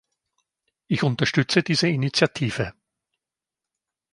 Ich 0.87 1.03
unterstütze 1.03 1.61
diese 1.61 1.87
Initiative. 1.87 2.73